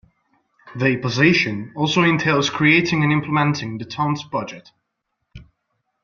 The 0.75 0.97
position 0.97 1.73
also 1.75 2.01
entails 2.01 2.49
creating 2.49 3.03
and 3.03 3.11
implementing 3.13 3.77
the 3.77 3.85
town's 3.85 4.23
budget. 4.23 4.71